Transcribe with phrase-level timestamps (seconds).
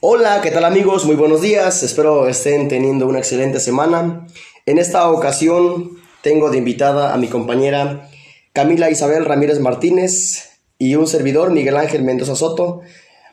[0.00, 1.06] Hola, ¿qué tal amigos?
[1.06, 1.82] Muy buenos días.
[1.82, 4.28] Espero estén teniendo una excelente semana.
[4.64, 8.08] En esta ocasión tengo de invitada a mi compañera
[8.52, 12.82] Camila Isabel Ramírez Martínez y un servidor Miguel Ángel Mendoza Soto.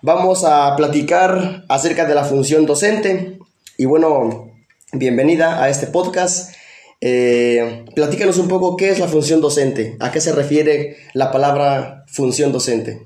[0.01, 3.37] Vamos a platicar acerca de la función docente
[3.77, 4.51] y bueno,
[4.91, 6.51] bienvenida a este podcast.
[6.99, 12.05] Eh, platícanos un poco qué es la función docente, a qué se refiere la palabra
[12.07, 13.05] función docente.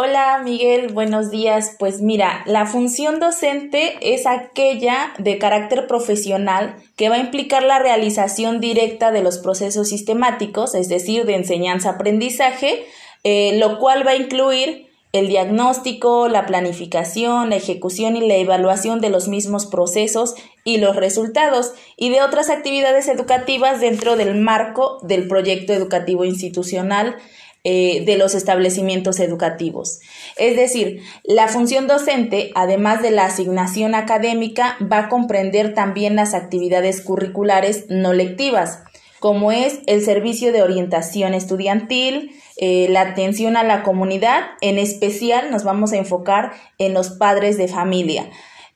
[0.00, 1.74] Hola Miguel, buenos días.
[1.76, 7.80] Pues mira, la función docente es aquella de carácter profesional que va a implicar la
[7.80, 12.86] realización directa de los procesos sistemáticos, es decir, de enseñanza-aprendizaje,
[13.24, 19.00] eh, lo cual va a incluir el diagnóstico, la planificación, la ejecución y la evaluación
[19.00, 25.00] de los mismos procesos y los resultados y de otras actividades educativas dentro del marco
[25.02, 27.16] del proyecto educativo institucional
[27.64, 30.00] eh, de los establecimientos educativos.
[30.36, 36.34] Es decir, la función docente, además de la asignación académica, va a comprender también las
[36.34, 38.82] actividades curriculares no lectivas,
[39.20, 45.50] como es el servicio de orientación estudiantil, eh, la atención a la comunidad, en especial
[45.50, 48.30] nos vamos a enfocar en los padres de familia.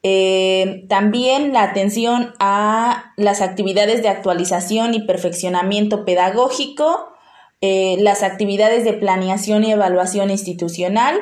[0.05, 7.12] Eh, también la atención a las actividades de actualización y perfeccionamiento pedagógico,
[7.63, 11.19] eh, las actividades de planeación y evaluación institucional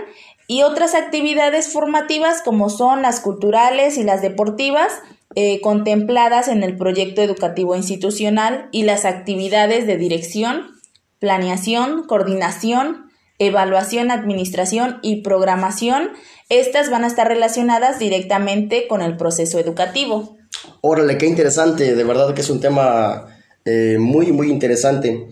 [0.46, 4.90] y otras actividades formativas como son las culturales y las deportivas
[5.36, 10.66] eh, contempladas en el proyecto educativo institucional y las actividades de dirección,
[11.20, 16.10] planeación, coordinación, evaluación, administración y programación.
[16.48, 20.36] Estas van a estar relacionadas directamente con el proceso educativo.
[20.80, 23.26] Órale, qué interesante, de verdad que es un tema
[23.64, 25.28] eh, muy, muy interesante.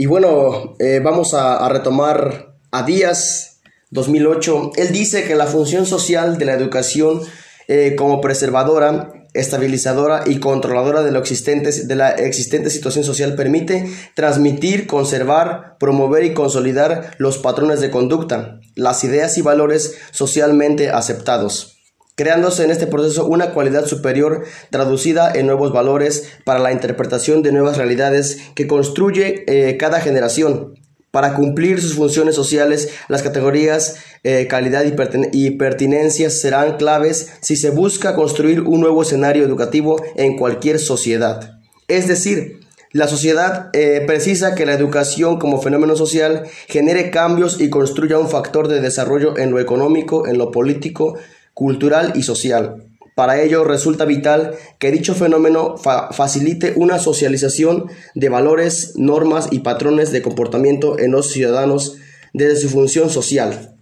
[0.00, 4.72] Y bueno, eh, vamos a, retomar a Díaz 2008.
[4.76, 7.20] Él dice que la función social de la educación
[7.68, 13.92] eh, como preservadora, estabilizadora y controladora de, lo existente, de la existente situación social permite
[14.14, 21.79] transmitir, conservar, promover y consolidar los patrones de conducta, las ideas y valores socialmente aceptados
[22.20, 27.50] creándose en este proceso una cualidad superior traducida en nuevos valores para la interpretación de
[27.50, 30.74] nuevas realidades que construye eh, cada generación.
[31.12, 34.84] Para cumplir sus funciones sociales, las categorías eh, calidad
[35.32, 41.58] y, pertinencia serán claves si se busca construir un nuevo escenario educativo en cualquier sociedad.
[41.88, 42.60] Es decir,
[42.92, 48.28] la sociedad eh, precisa que la educación como fenómeno social genere cambios y construya un
[48.28, 51.16] factor de desarrollo en lo económico, en lo político,
[51.60, 52.86] cultural y social.
[53.14, 60.10] Para ello resulta vital que dicho fenómeno facilite una socialización de valores, normas y patrones
[60.10, 61.98] de comportamiento en los ciudadanos
[62.32, 63.76] desde su función social.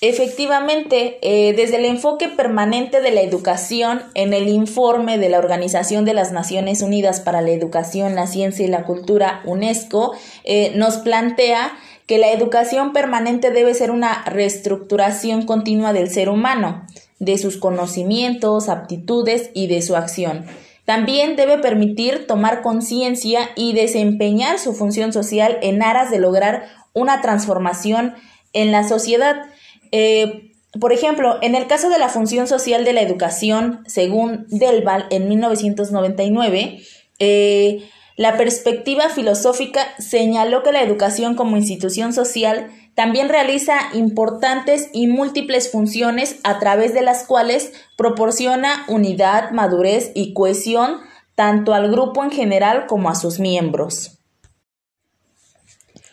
[0.00, 6.04] Efectivamente, eh, desde el enfoque permanente de la educación en el informe de la Organización
[6.04, 10.96] de las Naciones Unidas para la Educación, la Ciencia y la Cultura, UNESCO, eh, nos
[10.96, 11.70] plantea
[12.12, 16.86] que la educación permanente debe ser una reestructuración continua del ser humano,
[17.20, 20.44] de sus conocimientos, aptitudes y de su acción.
[20.84, 27.22] También debe permitir tomar conciencia y desempeñar su función social en aras de lograr una
[27.22, 28.14] transformación
[28.52, 29.46] en la sociedad.
[29.90, 35.06] Eh, por ejemplo, en el caso de la función social de la educación, según Delval
[35.08, 36.82] en 1999,
[37.20, 45.06] eh, la perspectiva filosófica señaló que la educación como institución social también realiza importantes y
[45.06, 50.98] múltiples funciones a través de las cuales proporciona unidad, madurez y cohesión
[51.34, 54.18] tanto al grupo en general como a sus miembros.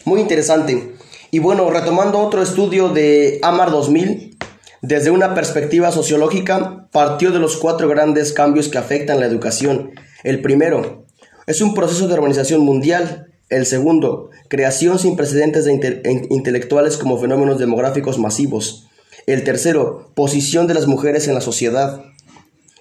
[0.06, 0.96] Muy interesante.
[1.32, 4.38] Y bueno, retomando otro estudio de Amar 2000,
[4.82, 9.92] desde una perspectiva sociológica, partió de los cuatro grandes cambios que afectan la educación.
[10.24, 11.06] El primero,
[11.50, 13.32] es un proceso de organización mundial.
[13.50, 18.88] El segundo, creación sin precedentes de intelectuales como fenómenos demográficos masivos.
[19.26, 22.04] El tercero, posición de las mujeres en la sociedad.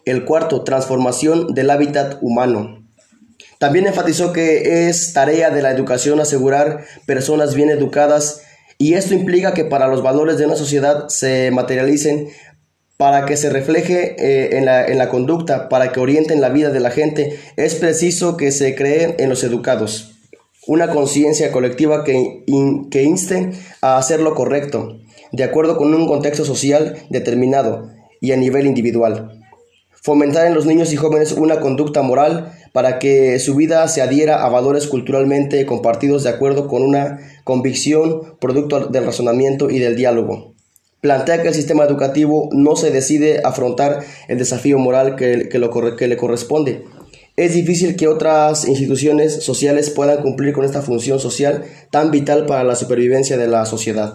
[0.05, 2.85] El cuarto, transformación del hábitat humano.
[3.59, 8.43] También enfatizó que es tarea de la educación asegurar personas bien educadas
[8.77, 12.29] y esto implica que para los valores de una sociedad se materialicen
[12.99, 16.91] para que se refleje eh, en, la, conducta, para que orienten la vida de la
[16.91, 20.17] gente, es preciso que se cree en los educados.
[20.67, 22.45] Una conciencia colectiva que,
[22.91, 24.99] que inste a hacer lo correcto,
[25.31, 27.89] de acuerdo con un contexto social determinado
[28.21, 29.45] y a nivel individual.
[30.03, 34.45] Fomentar en los niños y jóvenes una conducta moral para que su vida se adhiera
[34.45, 40.58] a valores culturalmente compartidos de acuerdo con una convicción producto del razonamiento y del diálogo
[41.01, 46.09] plantea que el sistema educativo no se decide afrontar el desafío moral que, que, que
[46.09, 46.85] le corresponde.
[47.37, 52.65] Es difícil que otras instituciones sociales puedan cumplir con esta función social tan vital para
[52.65, 54.15] la supervivencia de la sociedad.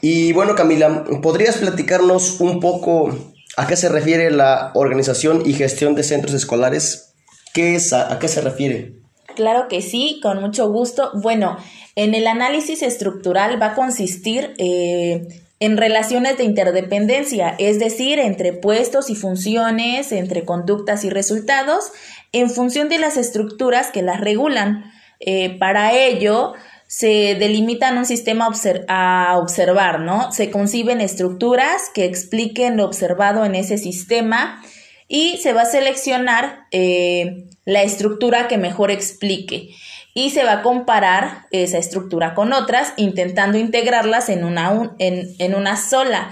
[0.00, 3.10] Y bueno, Camila, ¿podrías platicarnos un poco
[3.56, 7.14] a qué se refiere la organización y gestión de centros escolares?
[7.52, 8.97] ¿Qué es, a, qué se refiere?
[9.38, 11.12] Claro que sí, con mucho gusto.
[11.14, 11.58] Bueno,
[11.94, 15.28] en el análisis estructural va a consistir eh,
[15.60, 21.92] en relaciones de interdependencia, es decir, entre puestos y funciones, entre conductas y resultados,
[22.32, 24.90] en función de las estructuras que las regulan.
[25.20, 26.54] Eh, para ello,
[26.88, 28.50] se delimitan un sistema
[28.88, 30.32] a observar, ¿no?
[30.32, 34.60] Se conciben estructuras que expliquen lo observado en ese sistema
[35.08, 39.70] y se va a seleccionar eh, la estructura que mejor explique
[40.14, 45.76] y se va a comparar esa estructura con otras intentando integrarlas en una, en, una
[45.76, 46.30] sola.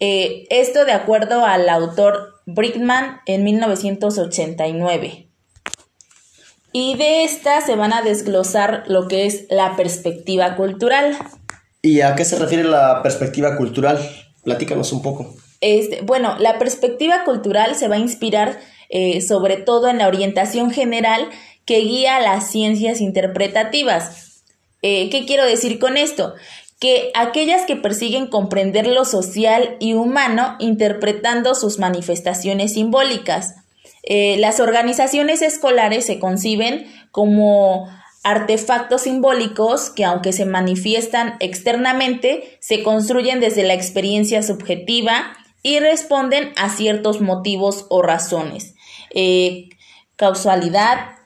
[0.00, 5.28] Eh, esto de acuerdo al autor Brickman en 1989.
[6.72, 11.16] Y de esta se van a desglosar lo que es la perspectiva cultural.
[11.80, 13.98] ¿Y a qué se refiere la perspectiva cultural?
[14.42, 15.34] Platícanos un poco.
[15.60, 18.60] Este, bueno, la perspectiva cultural se va a inspirar
[18.90, 21.28] eh, sobre todo en la orientación general
[21.66, 24.42] que guía las ciencias interpretativas.
[24.80, 26.34] Eh, ¿Qué quiero decir con esto?
[26.80, 33.56] Que aquellas que persiguen comprender lo social y humano interpretando sus manifestaciones simbólicas.
[34.04, 37.90] Eh, las organizaciones escolares se conciben como
[38.22, 46.52] artefactos simbólicos que aunque se manifiestan externamente, se construyen desde la experiencia subjetiva y responden
[46.56, 48.74] a ciertos motivos o razones.
[49.14, 49.68] Eh,
[50.16, 51.16] causalidad,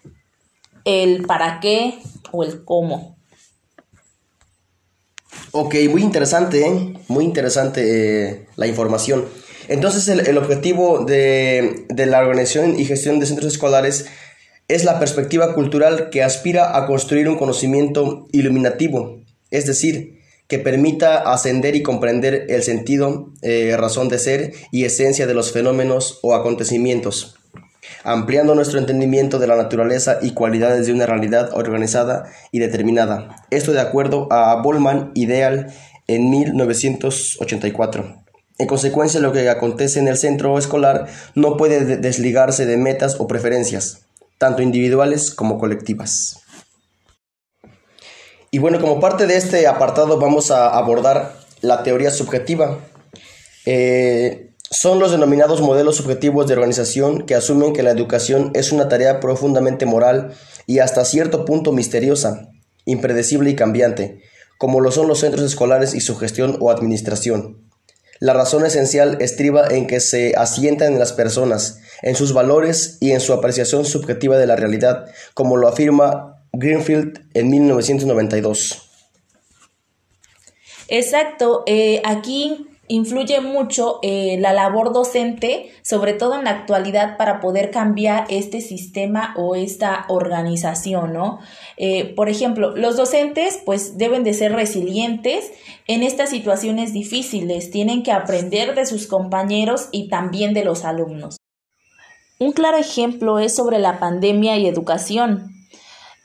[0.85, 1.99] el para qué
[2.31, 3.17] o el cómo.
[5.53, 6.95] Ok, muy interesante, ¿eh?
[7.09, 9.27] muy interesante la información.
[9.69, 14.07] Entonces el, objetivo de, la organización y gestión de centros escolares
[14.69, 19.21] es la perspectiva cultural que aspira a construir un conocimiento iluminativo,
[19.51, 20.22] es decir,
[20.53, 25.51] que permita ascender y comprender el sentido, eh, razón de ser y esencia de los
[25.51, 27.37] fenómenos o acontecimientos,
[28.05, 33.47] ampliando nuestro entendimiento de la naturaleza y cualidades de una realidad organizada y determinada.
[33.49, 35.73] Esto de acuerdo a Bollman Ideal
[36.07, 38.15] en 1984.
[38.59, 43.27] En consecuencia, lo que acontece en el centro escolar no puede desligarse de metas o
[43.27, 44.03] preferencias,
[44.37, 46.43] tanto individuales como colectivas.
[48.55, 52.81] Y bueno, como parte de este apartado vamos a abordar la teoría subjetiva.
[53.65, 58.91] Eh, son los denominados modelos subjetivos de organización que asumen que la educación es una
[58.91, 60.35] tarea profundamente moral
[60.67, 62.51] y hasta cierto punto misteriosa,
[62.85, 64.21] impredecible y cambiante,
[64.59, 67.57] como lo son los centros escolares y su gestión o administración.
[68.21, 73.13] La razón esencial estriba en que se asientan en las personas, en sus valores y
[73.13, 78.89] en su apreciación subjetiva de la realidad, como lo afirma Greenfield en 1992.
[80.89, 87.41] Exacto, eh, aquí influye mucho eh, la labor docente, sobre todo en la actualidad, para
[87.41, 91.39] poder cambiar este sistema o esta organización, ¿no?
[91.79, 95.53] Eh, por ejemplo, los docentes pues deben de ser resilientes
[95.87, 101.39] en estas situaciones difíciles, tienen que aprender de sus compañeros y también de los alumnos.
[102.39, 105.62] Un claro ejemplo es sobre la pandemia y educación.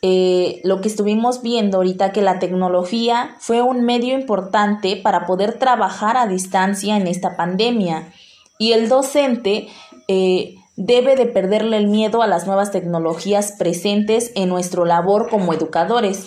[0.04, 5.58] Eh, lo que estuvimos viendo ahorita, que la tecnología fue un medio importante para poder
[5.58, 8.13] trabajar a distancia en esta pandemia.
[8.60, 9.68] Y el docente
[10.08, 15.54] eh, debe de perderle el miedo a las nuevas tecnologías presentes en nuestro labor como
[15.54, 16.25] educadores.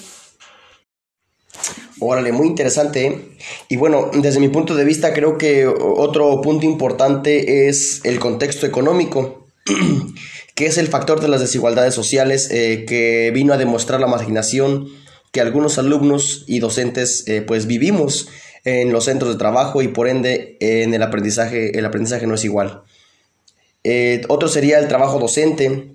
[2.01, 3.07] Órale, muy interesante.
[3.07, 3.29] ¿eh?
[3.69, 8.67] Y bueno, desde mi punto de vista creo que otro punto importante es el contexto
[8.67, 9.47] económico.
[10.61, 14.89] que es el factor de las desigualdades sociales eh, que vino a demostrar la marginación
[15.33, 18.29] que algunos alumnos y docentes eh, pues vivimos
[18.67, 22.45] en los centros de trabajo y por ende en el aprendizaje, el aprendizaje no es
[22.45, 22.83] igual.
[23.85, 25.95] Eh, otro sería el trabajo docente,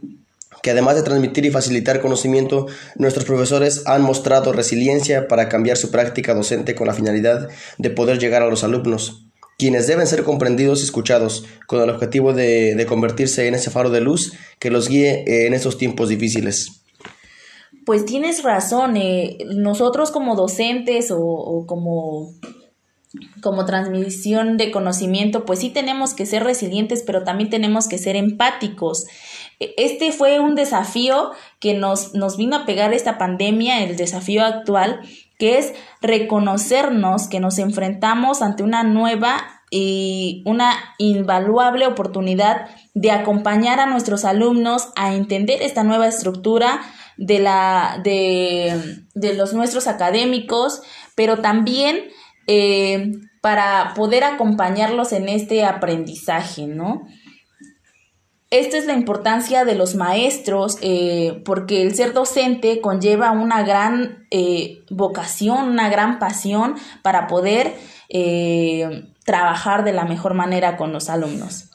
[0.63, 5.91] que además de transmitir y facilitar conocimiento, nuestros profesores han mostrado resiliencia para cambiar su
[5.91, 9.24] práctica docente con la finalidad de poder llegar a los alumnos
[9.57, 14.01] quienes deben ser comprendidos y escuchados, con el objetivo de, convertirse en ese faro de
[14.01, 16.81] luz que los guíe en estos tiempos difíciles.
[17.85, 22.33] Pues tienes razón, eh, nosotros como docentes o, como,
[23.41, 28.15] como transmisión de conocimiento, pues sí tenemos que ser resilientes, pero también tenemos que ser
[28.15, 29.05] empáticos.
[29.59, 34.43] E, este fue un desafío que nos, nos vino a pegar esta pandemia, el desafío
[34.43, 35.01] actual,
[35.37, 39.37] que es reconocernos que nos enfrentamos ante una nueva
[39.71, 46.81] y una invaluable oportunidad de acompañar a nuestros alumnos a entender esta nueva estructura
[47.17, 50.81] de, la, de, de los nuestros académicos,
[51.15, 52.05] pero también
[52.47, 53.11] eh,
[53.41, 57.03] para poder acompañarlos en este aprendizaje, ¿no?
[58.51, 64.27] Esta es la importancia de los maestros, eh, porque el ser docente conlleva una gran
[64.31, 67.73] eh, vocación, una gran pasión para poder
[69.25, 71.71] trabajar de la mejor manera con los alumnos.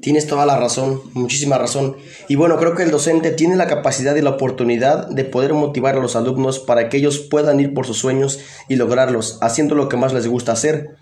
[0.00, 1.96] Tienes toda la razón, muchísima razón.
[2.28, 5.96] Y bueno, creo que el docente tiene la capacidad y la oportunidad de poder motivar
[5.96, 9.88] a los alumnos para que ellos puedan ir por sus sueños y lograrlos, haciendo lo
[9.88, 10.96] que más les gusta hacer.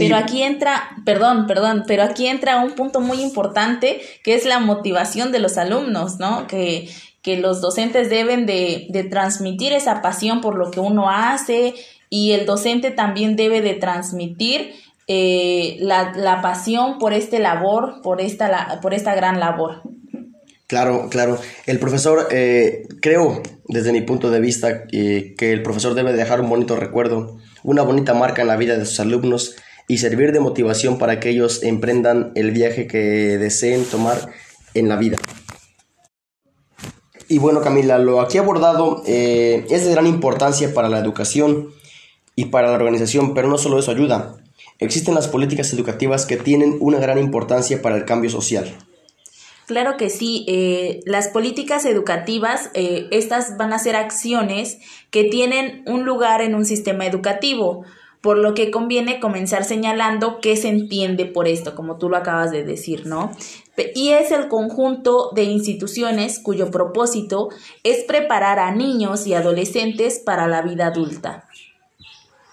[0.00, 4.58] Pero aquí entra, perdón, perdón, pero aquí entra un punto muy importante que es la
[4.58, 6.46] motivación de los alumnos, ¿no?
[6.46, 6.88] Que,
[7.22, 11.74] que los docentes deben de, de transmitir esa pasión por lo que uno hace
[12.08, 14.72] y el docente también debe de transmitir
[15.12, 19.82] eh, la, pasión por este labor, por esta, por esta gran labor.
[20.68, 21.36] Claro, claro.
[21.66, 26.40] El profesor, eh, creo, desde mi punto de vista, eh, que el profesor debe dejar
[26.40, 29.56] un bonito recuerdo, una bonita marca en la vida de sus alumnos
[29.90, 32.98] y servir de motivación para que ellos emprendan el viaje que
[33.38, 34.30] deseen tomar
[34.74, 35.18] en la vida.
[37.28, 41.70] Y bueno, Camila, lo aquí abordado es de gran importancia para la educación
[42.36, 44.40] y para la organización, pero no solo eso ayuda,
[44.80, 48.74] Existen las políticas educativas que tienen una gran importancia para el cambio social.
[49.66, 54.78] Claro que sí, eh, las políticas educativas, eh, estas van a ser acciones
[55.10, 57.84] que tienen un lugar en un sistema educativo,
[58.20, 62.50] por lo que conviene comenzar señalando qué se entiende por esto, como tú lo acabas
[62.50, 63.32] de decir, ¿no?
[63.94, 67.48] Y es el conjunto de instituciones cuyo propósito
[67.82, 71.44] es preparar a niños y adolescentes para la vida adulta.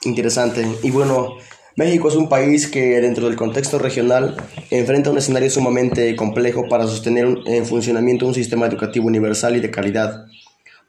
[0.04, 0.66] Interesante.
[0.84, 1.36] Y bueno,
[1.76, 4.36] México es un país que dentro del contexto regional
[4.72, 9.70] enfrenta un escenario sumamente complejo para sostener en funcionamiento un sistema educativo universal y de
[9.70, 10.26] calidad.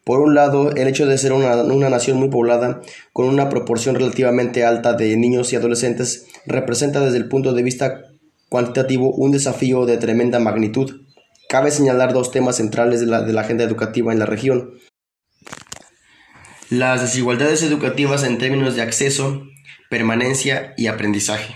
[0.09, 2.81] Por un lado, el hecho de ser una, una, nación muy poblada,
[3.13, 8.05] con una proporción relativamente alta de niños y adolescentes, representa desde el punto de vista
[8.49, 11.03] cuantitativo un desafío de tremenda magnitud.
[11.51, 14.79] Cabe señalar dos temas centrales de la, de la agenda educativa en la región.
[16.71, 19.43] Las desigualdades educativas en términos de acceso,
[19.91, 21.55] permanencia y aprendizaje.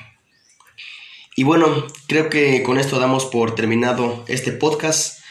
[1.37, 5.22] Y bueno, creo que con esto damos por terminado este podcast.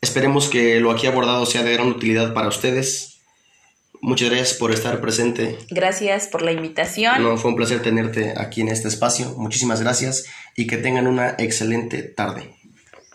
[0.00, 3.20] Esperemos que lo aquí abordado sea de gran utilidad para ustedes.
[4.00, 5.58] Muchas gracias por estar presente.
[5.70, 7.22] Gracias por la invitación.
[7.22, 9.34] No, fue un placer tenerte aquí en este espacio.
[9.36, 12.54] Muchísimas gracias y que tengan una excelente tarde.